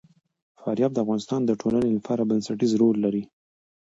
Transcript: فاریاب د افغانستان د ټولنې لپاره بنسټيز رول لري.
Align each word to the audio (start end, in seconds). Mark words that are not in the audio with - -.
فاریاب 0.61 0.91
د 0.93 0.97
افغانستان 1.03 1.41
د 1.45 1.51
ټولنې 1.61 1.89
لپاره 1.97 2.27
بنسټيز 2.29 2.71
رول 2.81 2.95
لري. 3.05 3.23